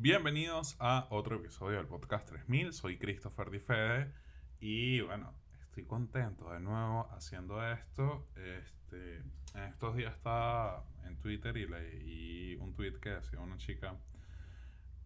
[0.00, 2.72] Bienvenidos a otro episodio del podcast 3000.
[2.72, 4.12] Soy Christopher Di Fede
[4.60, 8.28] y bueno, estoy contento de nuevo haciendo esto.
[8.36, 13.98] Este, en estos días estaba en Twitter y leí un tweet que decía una chica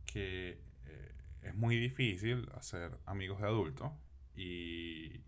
[0.05, 3.93] que eh, es muy difícil hacer amigos de adultos
[4.37, 5.23] y,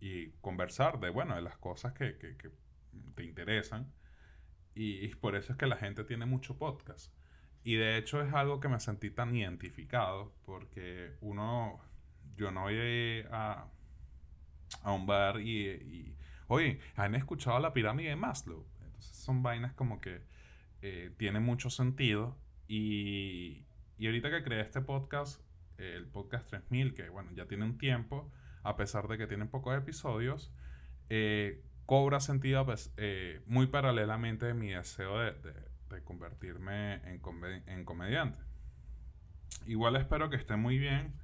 [0.00, 2.50] y conversar de, bueno, de las cosas que, que
[3.14, 3.92] te interesan.
[4.74, 7.12] Y, por eso es que la gente tiene mucho podcast.
[7.64, 11.80] Y de hecho es algo que me sentí tan identificado porque uno,
[12.36, 13.66] yo no voy a,
[14.82, 16.16] a un bar y, y,
[16.46, 18.66] oye, ¿han escuchado la pirámide de Maslow?
[18.84, 20.22] Entonces son vainas como que
[20.80, 22.36] eh, tienen mucho sentido
[22.68, 23.66] y,
[23.98, 25.42] y ahorita que creé este podcast,
[25.76, 28.30] el podcast 3000, que bueno, ya tiene un tiempo,
[28.62, 30.52] a pesar de que tiene pocos episodios,
[31.10, 35.54] eh, cobra sentido pues, eh, muy paralelamente de mi deseo de, de,
[36.04, 37.20] convertirme en,
[37.66, 38.38] en, comediante.
[39.66, 41.14] Igual espero que esté muy bien.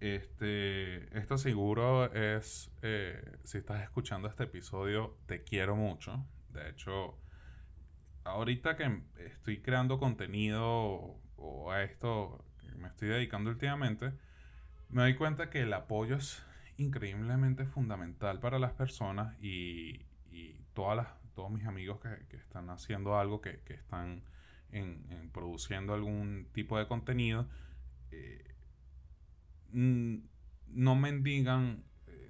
[0.00, 6.24] Este, esto seguro es, eh, si estás escuchando este episodio, te quiero mucho.
[6.50, 7.18] De hecho,
[8.24, 14.12] ahorita que estoy creando contenido o a esto que me estoy dedicando últimamente,
[14.88, 16.42] me doy cuenta que el apoyo es
[16.78, 20.06] increíblemente fundamental para las personas y,
[20.74, 24.24] todas las, todos mis amigos que, están haciendo algo, que, están
[24.72, 27.48] en, produciendo algún tipo de contenido,
[28.10, 28.56] eh,
[29.70, 31.84] no mendigan,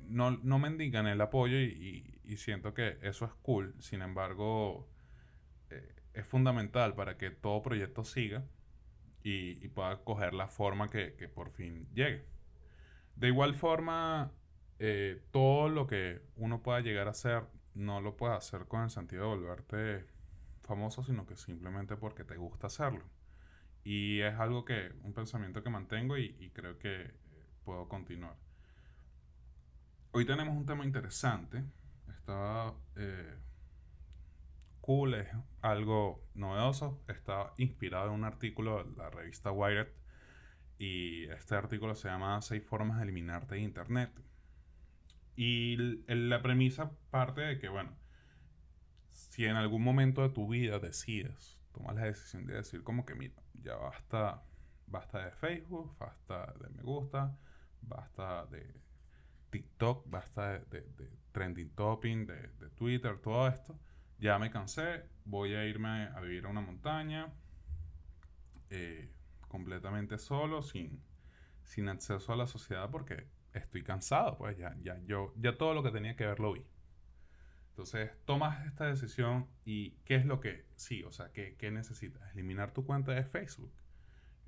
[0.08, 2.04] no, no mendigan el apoyo y,
[2.36, 3.74] siento que eso es cool.
[3.78, 4.86] Sin embargo,
[5.70, 8.44] eh, es fundamental para que todo proyecto siga
[9.22, 12.26] y, pueda coger la forma que, que por fin llegue.
[13.16, 14.32] De igual forma,
[14.78, 17.44] eh, todo lo que uno pueda llegar a hacer,
[17.78, 20.06] no lo puede hacer con el sentido de volverte
[20.62, 23.04] famoso, sino que simplemente porque te gusta hacerlo.
[23.84, 27.14] Y es algo que, un pensamiento que mantengo y, creo que
[27.64, 28.36] puedo continuar.
[30.10, 31.64] Hoy tenemos un tema interesante.
[32.08, 33.38] Está eh,
[34.80, 35.28] cool, es
[35.62, 37.00] algo novedoso.
[37.06, 39.88] Está inspirado en un artículo de la revista Wired.
[40.78, 44.10] Y este artículo se llama Seis formas de eliminarte de Internet.
[45.40, 45.76] Y
[46.08, 47.96] la premisa parte de que, bueno,
[49.12, 53.14] si en algún momento de tu vida decides, tomas la decisión de decir como que,
[53.14, 54.42] mira, ya basta,
[54.88, 57.38] basta de Facebook, basta de me gusta,
[57.82, 58.82] basta de
[59.50, 60.84] TikTok, basta de,
[61.30, 63.78] trending topping, de, Twitter, todo esto,
[64.18, 67.32] ya me cansé, voy a irme a vivir a una montaña,
[68.70, 69.08] eh,
[69.46, 71.00] completamente solo, sin,
[71.62, 75.82] sin acceso a la sociedad, porque estoy cansado, pues ya, ya, yo, ya todo lo
[75.82, 76.64] que tenía que ver lo vi.
[77.70, 81.04] Entonces, tomas esta decisión y ¿qué es lo que sí?
[81.04, 82.20] O sea, ¿qué, qué necesitas?
[82.34, 83.72] Eliminar tu cuenta de Facebook,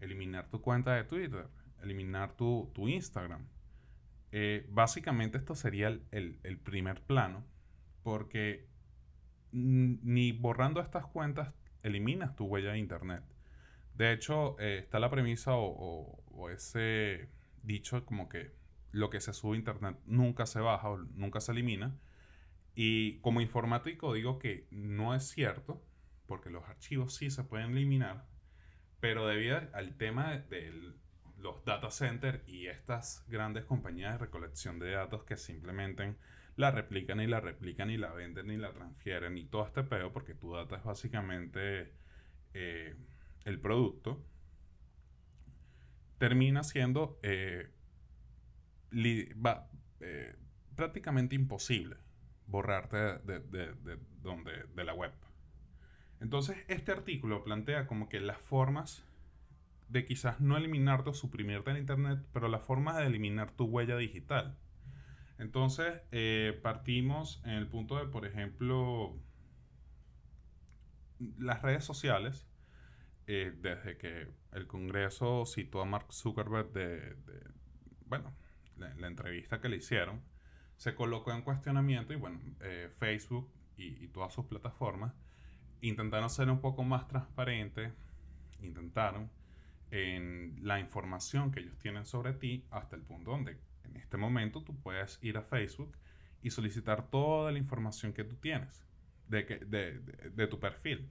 [0.00, 1.46] eliminar tu cuenta de Twitter,
[1.80, 3.46] eliminar tu, tu Instagram.
[4.32, 7.44] Eh, básicamente esto sería el, el, primer plano,
[8.02, 8.68] porque
[9.52, 13.22] ni borrando estas cuentas eliminas tu huella de Internet.
[13.94, 17.28] De hecho, eh, está la premisa o, o ese
[17.62, 18.59] dicho como que
[18.92, 21.96] lo que se sube a internet nunca se baja o nunca se elimina.
[22.74, 25.82] Y como informático digo que no es cierto,
[26.26, 28.26] porque los archivos sí se pueden eliminar,
[29.00, 30.94] pero debido al tema de,
[31.38, 36.14] los data centers y estas grandes compañías de recolección de datos que simplemente
[36.56, 40.12] la replican y la replican y la venden y la transfieren y todo este pedo,
[40.12, 41.94] porque tu data es básicamente
[42.52, 42.94] eh,
[43.44, 44.22] el producto,
[46.18, 47.70] termina siendo eh,
[48.92, 49.68] va,
[50.00, 50.34] eh,
[50.76, 51.96] prácticamente imposible
[52.46, 55.12] borrarte de, de, de, donde, de la web.
[56.20, 59.04] Entonces, este artículo plantea como que las formas
[59.88, 63.96] de quizás no eliminarte o suprimirte en Internet, pero las formas de eliminar tu huella
[63.96, 64.56] digital.
[65.38, 69.18] Entonces, eh, partimos en el punto de, por ejemplo,
[71.38, 72.46] las redes sociales,
[73.26, 77.50] eh, desde que el Congreso citó a Mark Zuckerberg de, de
[78.06, 78.34] bueno,
[78.80, 80.20] la, entrevista que le hicieron,
[80.76, 85.14] se colocó en cuestionamiento y bueno, eh, Facebook y, todas sus plataformas
[85.80, 87.92] intentaron ser un poco más transparentes,
[88.60, 89.30] intentaron
[89.90, 94.62] en la información que ellos tienen sobre ti hasta el punto donde en este momento
[94.62, 95.96] tú puedes ir a Facebook
[96.42, 98.84] y solicitar toda la información que tú tienes
[99.28, 101.10] de, que, de, de, tu perfil.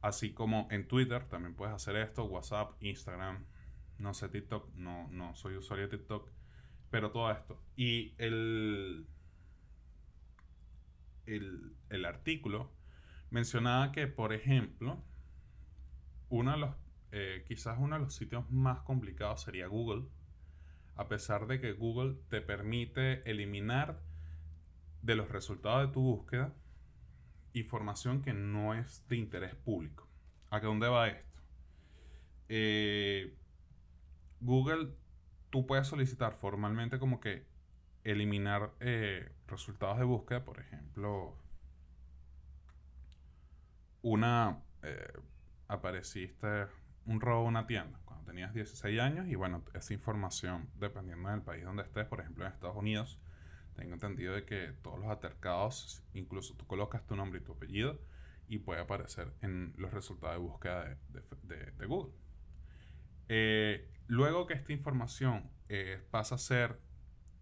[0.00, 3.44] Así como en Twitter también puedes hacer esto, WhatsApp, Instagram,
[3.98, 6.30] no sé TikTok, no, no soy usuario de TikTok,
[6.96, 7.60] pero todo esto.
[7.76, 9.06] Y el,
[11.26, 12.72] el, artículo
[13.28, 15.04] mencionaba que, por ejemplo,
[16.30, 16.74] de los
[17.12, 20.06] eh, quizás uno de los sitios más complicados sería Google,
[20.94, 24.00] a pesar de que Google te permite eliminar
[25.02, 26.54] de los resultados de tu búsqueda
[27.52, 30.08] información que no es de interés público.
[30.48, 31.42] ¿A qué dónde va esto?
[32.48, 33.36] Eh,
[34.40, 34.94] Google,
[35.56, 37.46] tú puedes solicitar formalmente como que
[38.04, 41.34] eliminar eh, resultados de búsqueda, por ejemplo,
[44.02, 45.14] una, eh,
[45.66, 46.66] apareciste
[47.06, 51.40] un robo en una tienda cuando tenías 16 años y bueno, esa información, dependiendo del
[51.40, 53.18] país donde estés, por ejemplo en Estados Unidos,
[53.76, 57.98] tengo entendido de que todos los atercados, incluso tú colocas tu nombre y tu apellido
[58.46, 60.98] y puede aparecer en los resultados de búsqueda
[61.44, 62.12] de, Google.
[63.28, 66.80] Eh, luego que esta información eh, pasa a ser,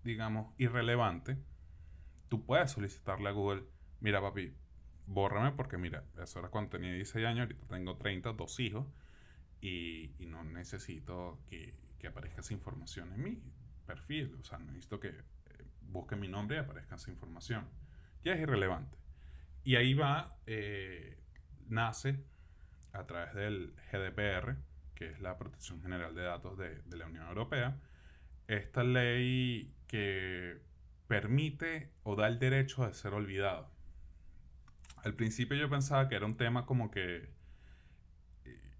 [0.03, 1.39] digamos, irrelevante,
[2.29, 3.65] tú puedes solicitarle a Google,
[4.01, 4.55] mira papi,
[5.07, 8.87] bórrame porque mira, eso era cuando tenía 16 años, ahorita tengo 30, dos hijos,
[9.61, 13.43] y, no necesito que, que, aparezca esa información en mi
[13.87, 15.23] perfil, o sea, necesito que eh,
[15.81, 17.67] busque mi nombre y aparezca esa información.
[18.23, 18.99] Ya es irrelevante.
[19.63, 21.19] Y ahí va, eh,
[21.69, 22.23] nace
[22.93, 24.57] a través del GDPR,
[24.95, 27.81] que es la Protección General de Datos de, de la Unión Europea,
[28.47, 30.61] esta ley que
[31.07, 33.71] permite o da el derecho de ser olvidado.
[34.97, 37.29] Al principio yo pensaba que era un tema como que
[38.45, 38.73] eh,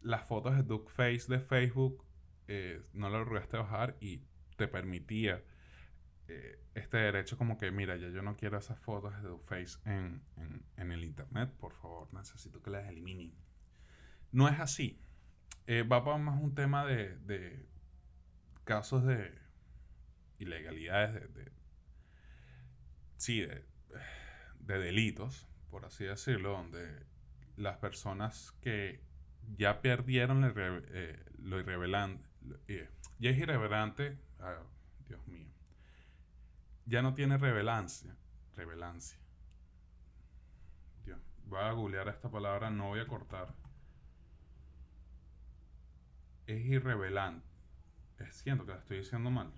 [0.00, 2.04] las fotos de Duckface de Facebook
[2.48, 4.24] eh, no lo lograste bajar y
[4.56, 5.42] te permitía
[6.28, 10.22] eh, este derecho como que, mira, ya yo no quiero esas fotos de Duckface en,
[10.76, 13.32] en, el internet, por favor, necesito que las eliminen.
[14.32, 15.01] No es así.
[15.80, 17.66] Va para más un tema de, de
[18.64, 19.32] casos de
[20.38, 21.52] ilegalidades, de,
[23.16, 23.64] sí, de,
[24.60, 27.06] de delitos, por así decirlo, donde
[27.56, 29.00] las personas que
[29.56, 32.24] ya perdieron eh, lo irrevelante,
[32.68, 32.88] eh,
[33.18, 34.62] ya es irrevelante, ah,
[35.06, 35.48] Dios mío,
[36.86, 38.16] ya no tiene revelancia,
[38.56, 39.18] revelancia.
[41.04, 43.54] Dios, voy a googlear esta palabra, no voy a cortar.
[46.46, 47.46] Es irrevelante.
[48.30, 49.50] Siento que la estoy diciendo mal.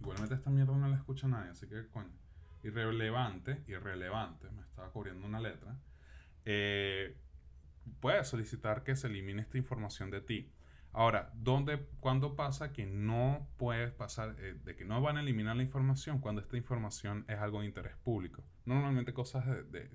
[0.00, 2.22] Igualmente esta mierda no la escucha nadie, así que coño
[2.62, 5.76] irrelevante, irrelevante, me estaba cubriendo una letra,
[6.44, 7.16] eh,
[8.00, 10.52] puedes solicitar que se elimine esta información de ti.
[10.92, 15.56] Ahora, ¿dónde, ¿cuándo pasa que no puedes pasar, eh, de que no van a eliminar
[15.56, 18.44] la información cuando esta información es algo de interés público?
[18.66, 19.90] Normalmente cosas de,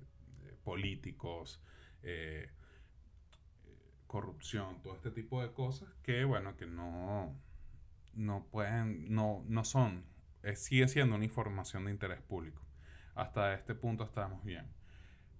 [0.64, 1.62] políticos,
[2.02, 2.50] eh,
[4.08, 7.32] corrupción, todo este tipo de cosas que, bueno, que no,
[8.14, 10.04] no pueden, no, no son
[10.42, 12.62] eh, sigue siendo una información de interés público.
[13.14, 14.66] Hasta este punto estamos bien.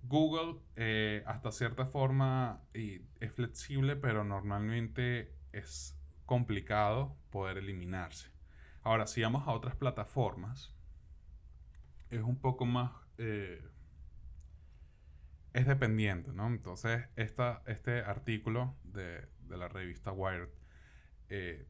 [0.02, 8.30] Google, eh, hasta cierta forma, es flexible, pero normalmente es complicado poder eliminarse.
[8.82, 10.74] Ahora, si vamos a otras plataformas,
[12.10, 12.92] es un poco más...
[13.18, 13.62] Eh,
[15.58, 16.46] es dependiente, ¿no?
[16.46, 20.48] Entonces, esta, este artículo de, de la revista Wired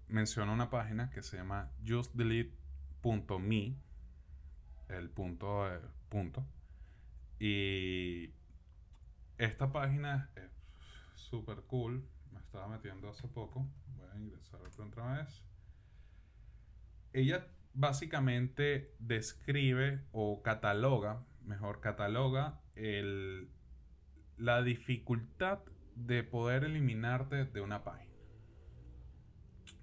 [0.06, 2.54] menciona una página que se llama Just Delete
[3.00, 3.76] punto .me,
[4.88, 6.46] el punto, eh, punto.
[7.38, 8.34] Y
[9.38, 10.50] esta página es
[11.14, 12.06] súper cool.
[12.32, 13.66] Me estaba metiendo hace poco.
[13.96, 15.42] Voy a ingresar otra vez.
[17.12, 23.50] Ella básicamente describe o cataloga, mejor cataloga, el,
[24.38, 25.60] la dificultad
[25.94, 28.08] de poder eliminarte de una página.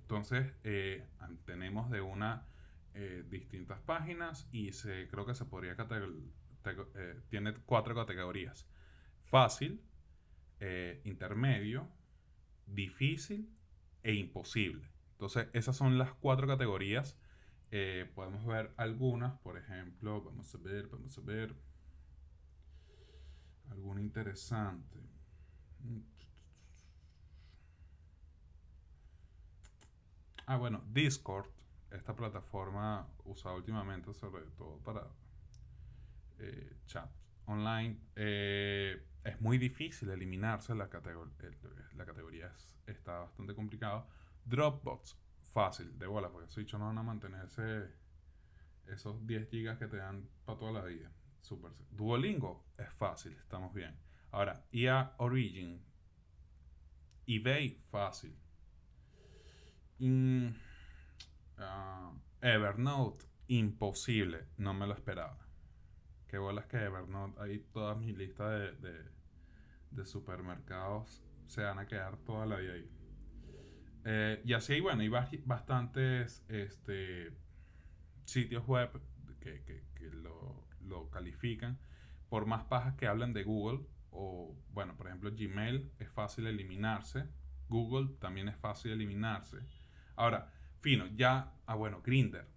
[0.01, 1.05] Entonces, eh,
[1.45, 2.45] tenemos de una
[2.97, 8.65] eh, distintas páginas y se, creo que se podría eh, tiene cuatro categorías.
[9.23, 9.81] Fácil,
[10.61, 11.89] eh, intermedio,
[12.65, 13.49] difícil
[14.01, 14.87] e imposible.
[15.11, 17.19] Entonces, esas son las cuatro categorías.
[18.13, 21.53] podemos ver algunas, por ejemplo, vamos a ver, vamos a ver.
[23.71, 24.99] Alguna interesante.
[30.47, 31.47] Ah, bueno, Discord
[31.91, 35.07] esta plataforma usada últimamente sobre todo para
[36.39, 37.09] eh, chat
[37.45, 40.89] online, eh, es muy difícil eliminarse, la,
[41.95, 42.51] la categoría
[42.85, 44.07] está bastante complicado.
[44.43, 47.91] Dropbox, fácil, de bola, porque dicho no van a mantenerse
[48.87, 51.11] esos 10 gigas que te dan para toda la vida.
[51.45, 51.71] Super.
[51.91, 53.95] Duolingo es fácil, estamos bien.
[54.31, 55.79] Ahora, IA Origin,
[57.27, 58.35] eBay, fácil.
[61.59, 62.11] Ah,
[62.41, 65.37] Evernote, imposible, no me lo esperaba.
[66.27, 68.71] Qué bolas que Evernote, ahí toda mi lista de,
[69.91, 72.89] de, supermercados se van a quedar toda la vida ahí.
[74.05, 77.37] Eh, y así, bueno, hay bastantes este,
[78.23, 78.99] sitios web
[79.39, 81.77] que, lo, lo, califican
[82.29, 83.85] por más pajas que hablan de Google.
[84.11, 87.25] O, bueno, por ejemplo, Gmail es fácil eliminarse.
[87.67, 89.59] Google también es fácil eliminarse.
[90.15, 92.47] Ahora, fino, ya, ah, bueno, Grinder,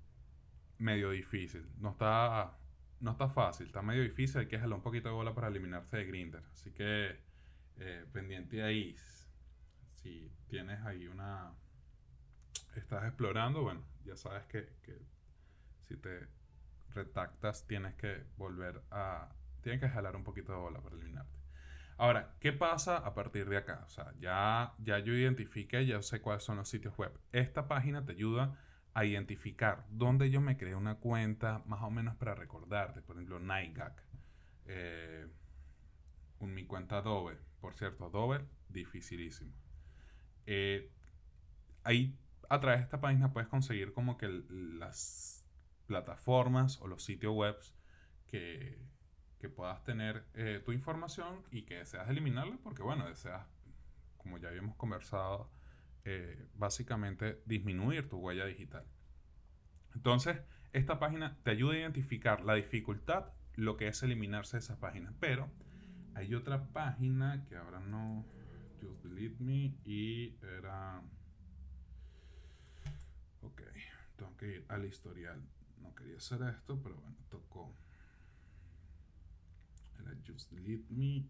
[0.78, 1.66] medio difícil.
[1.78, 2.56] No está,
[3.00, 4.40] no está fácil, está medio difícil.
[4.40, 6.42] Hay que jalar un poquito de bola para eliminarse de Grinder.
[6.52, 7.16] Así que,
[7.76, 8.96] eh, pendiente ahí.
[9.94, 11.52] Si tienes ahí una.
[12.76, 14.98] Estás explorando, bueno, ya sabes que, que
[15.80, 16.28] si te
[16.94, 19.30] retactas tienes que volver a.
[19.62, 21.38] Tienes que jalar un poquito de bola para eliminarte.
[21.96, 23.82] Ahora, ¿qué pasa a partir de acá?
[23.84, 27.12] O sea, ya, ya yo identifiqué, ya sé cuáles son los sitios web.
[27.32, 28.56] Esta página te ayuda
[28.94, 33.02] a identificar dónde yo me creé una cuenta, más o menos para recordarte.
[33.02, 34.02] Por ejemplo, NiGAC.
[34.66, 35.26] Eh,
[36.40, 37.36] mi cuenta Adobe.
[37.60, 39.52] Por cierto, Adobe, dificilísimo.
[40.46, 40.90] Eh,
[41.82, 42.16] ahí,
[42.48, 45.37] a través de esta página, puedes conseguir como que las
[45.88, 47.56] plataformas o los sitios web
[48.28, 48.78] que,
[49.40, 53.44] que puedas tener eh, tu información y que deseas eliminarla porque, bueno, deseas,
[54.18, 55.50] como ya habíamos conversado,
[56.04, 58.84] eh, básicamente disminuir tu huella digital.
[59.94, 60.38] Entonces,
[60.72, 65.14] esta página te ayuda a identificar la dificultad, lo que es eliminarse de esa página.
[65.18, 65.50] Pero
[66.14, 68.26] hay otra página que ahora no,
[68.80, 71.02] just delete me, y era...
[73.40, 73.62] Ok,
[74.16, 75.42] tengo que ir al historial.
[75.82, 77.74] No quería hacer esto, pero bueno, tocó
[80.28, 81.24] just delete me.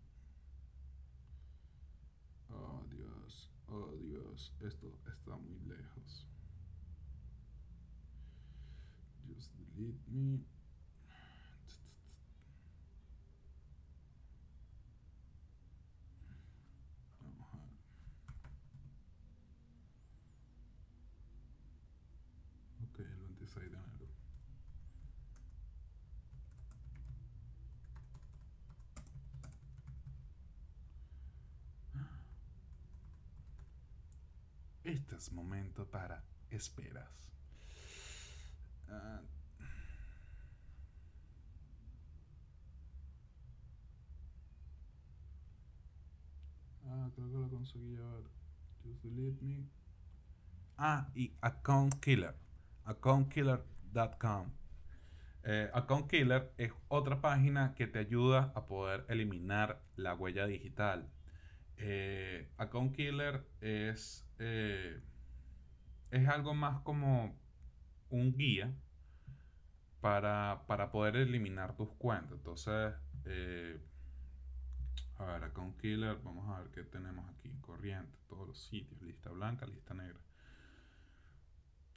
[2.50, 6.26] Oh Dios, oh Dios, esto está muy lejos.
[9.28, 10.40] Just delete me.
[22.80, 23.97] Vamos el 26 de enero.
[34.88, 37.30] Este es momento para esperas.
[38.88, 39.20] Ah,
[46.86, 48.24] ah, creo que lo conseguí ver.
[48.82, 49.68] Just delete me.
[50.78, 52.34] Ah, y Account Killer.
[52.86, 54.50] AccountKiller.com.
[55.44, 61.10] Eh, Account Killer es otra página que te ayuda a poder eliminar la huella digital.
[61.76, 65.00] Eh, Account Killer es eh,
[66.10, 67.36] es algo más como
[68.10, 68.72] un guía
[70.00, 72.32] para, poder eliminar tus cuentas.
[72.32, 73.80] Entonces, eh,
[75.18, 77.50] a ver, acá un killer, vamos a ver qué tenemos aquí.
[77.60, 80.18] Corriente, todos los sitios, lista blanca, lista negra.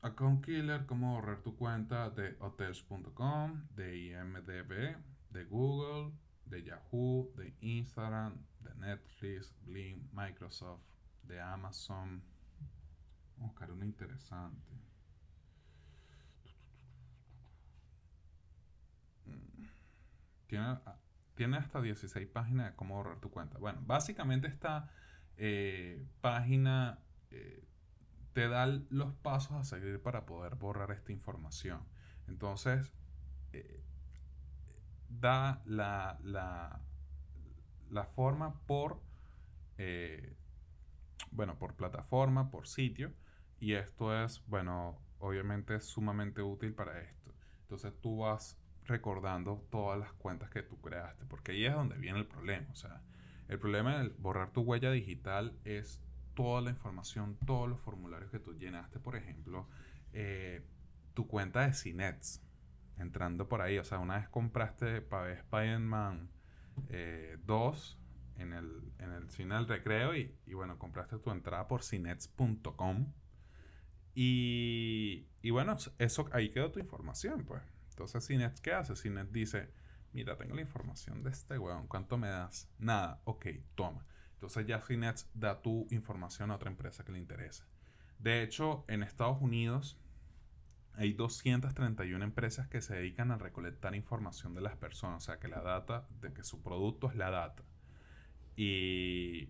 [0.04, 4.98] Account Killer, cómo borrar tu cuenta de hotels.com, de IMDB,
[5.30, 6.12] de Google,
[6.46, 10.82] de Yahoo, de Instagram, de Netflix, Blim, Microsoft,
[11.24, 12.24] de Amazon,
[13.38, 14.74] buscar una interesante.
[19.26, 19.66] Mm.
[20.48, 20.78] Tiene,
[21.36, 23.58] tiene hasta 16 páginas de cómo borrar tu cuenta.
[23.58, 24.90] Bueno, básicamente esta
[25.38, 27.00] eh, página
[27.32, 27.66] eh,
[28.34, 31.82] te da los pasos a seguir para poder borrar esta información.
[32.28, 32.94] Entonces,
[33.54, 33.84] eh,
[35.10, 36.80] da la, la,
[37.90, 39.02] la, forma por,
[41.32, 43.14] bueno, por plataforma, por sitio,
[43.60, 47.34] y esto es, bueno, obviamente es sumamente útil para esto.
[47.62, 52.20] Entonces tú vas recordando todas las cuentas que tú creaste, porque ahí es donde viene
[52.20, 52.68] el problema.
[52.72, 53.02] O sea,
[53.48, 56.02] el problema de borrar tu huella digital es
[56.34, 59.68] toda la información, todos los formularios que tú llenaste, por ejemplo,
[60.14, 60.66] eh,
[61.14, 62.42] tu cuenta de Cinets,
[62.98, 63.78] entrando por ahí.
[63.78, 66.30] O sea, una vez compraste para Spider-Man
[66.76, 68.01] 2 eh,
[68.42, 73.14] en el, en el cine del recreo y, y bueno, compraste tu entrada por cinets.com
[74.14, 77.62] y, bueno, eso ahí quedó tu información, pues.
[77.90, 78.96] Entonces, Cinet, ¿qué hace?
[78.96, 79.72] Cinet dice,
[80.14, 82.70] mira, tengo la información de este weón, ¿cuánto me das?
[82.78, 84.06] Nada, ok, toma.
[84.34, 87.68] Entonces ya Cinet da tu información a otra empresa que le interesa.
[88.18, 90.00] De hecho, en Estados Unidos
[90.94, 95.48] hay 231 empresas que se dedican a recolectar información de las personas, o sea, que
[95.48, 97.64] la data, de que su producto es la data.
[98.64, 99.50] Y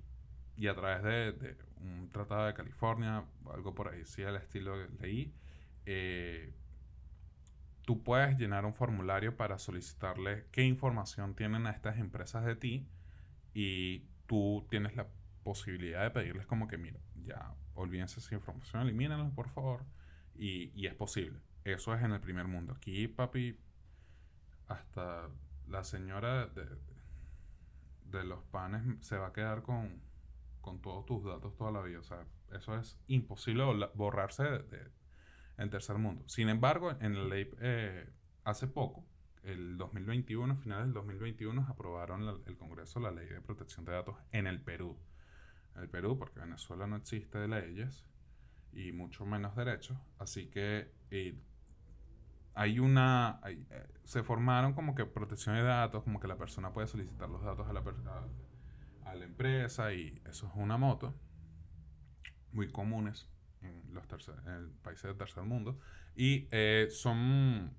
[0.61, 1.01] y a través
[1.39, 5.33] de, un tratado de California, algo por ahí, sí, al estilo que leí,
[5.87, 6.53] eh,
[7.83, 12.87] tú puedes llenar un formulario para solicitarle qué información tienen a estas empresas de ti
[13.55, 15.07] y tú tienes la
[15.43, 19.83] posibilidad de pedirles como que, mira, ya olvídense esa información, elimínenla, por favor.
[20.35, 21.39] Y, y es posible.
[21.63, 22.73] Eso es en el primer mundo.
[22.73, 23.57] Aquí, papi,
[24.67, 25.27] hasta
[25.67, 26.67] la señora de,
[28.11, 30.01] de los panes se va a quedar con,
[30.61, 31.99] con todos tus datos toda la vida.
[31.99, 33.63] O sea, eso es imposible
[33.93, 34.91] borrarse de,
[35.57, 36.27] en tercer mundo.
[36.27, 38.09] Sin embargo, en la ley eh,
[38.43, 39.05] hace poco,
[39.43, 44.47] el 2021, finales del 2021, aprobaron el Congreso la ley de protección de datos en
[44.47, 44.97] el Perú.
[45.75, 48.05] En el Perú, porque Venezuela no existe leyes
[48.73, 49.97] y mucho menos derechos.
[50.19, 50.91] Así que
[52.53, 53.39] hay una...
[53.45, 57.43] Eh, se formaron como que protección de datos, como que la persona puede solicitar los
[57.43, 57.81] datos a la,
[59.05, 61.13] a, la empresa y eso es una moto.
[62.51, 63.29] Muy comunes
[63.61, 64.03] en los
[64.45, 65.79] en países del tercer mundo.
[66.15, 67.75] Y eh, son...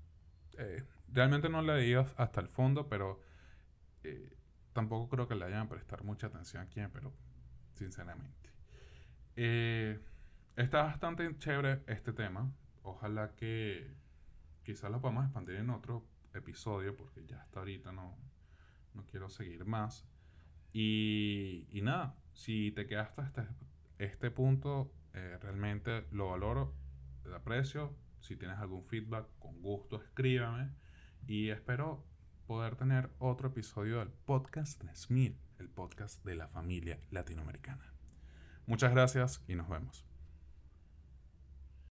[0.57, 3.21] Eh, realmente no le he leído hasta el fondo, pero
[4.73, 7.13] tampoco creo que le hayan a prestar mucha atención aquí en Perú,
[7.73, 8.49] sinceramente.
[10.55, 12.51] está bastante chévere este tema.
[12.81, 14.02] Ojalá que
[14.63, 18.17] quizás lo podamos expandir en otro episodio porque ya hasta ahorita no,
[18.93, 20.05] no quiero seguir más.
[20.71, 23.47] Y, y nada, si te quedaste hasta
[23.99, 26.73] este punto, eh, realmente lo valoro,
[27.23, 27.95] lo aprecio.
[28.19, 30.71] Si tienes algún feedback, con gusto escríbame.
[31.27, 32.05] Y espero
[32.47, 37.93] poder tener otro episodio del podcast de Smith, el podcast de la familia latinoamericana.
[38.65, 40.12] Muchas gracias y nos vemos.